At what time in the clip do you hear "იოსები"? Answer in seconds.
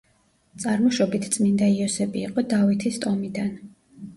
1.75-2.25